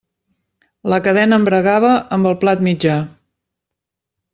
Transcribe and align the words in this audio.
La 0.93 0.99
cadena 1.09 1.39
embragava 1.43 1.93
amb 2.19 2.33
el 2.33 2.41
plat 2.45 2.67
mitjà. 2.71 3.01